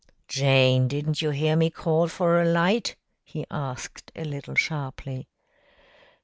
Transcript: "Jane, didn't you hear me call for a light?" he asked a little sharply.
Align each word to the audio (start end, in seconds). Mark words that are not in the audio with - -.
"Jane, 0.27 0.87
didn't 0.87 1.21
you 1.21 1.29
hear 1.29 1.55
me 1.55 1.69
call 1.69 2.07
for 2.07 2.41
a 2.41 2.45
light?" 2.47 2.95
he 3.23 3.45
asked 3.51 4.11
a 4.15 4.23
little 4.23 4.55
sharply. 4.55 5.27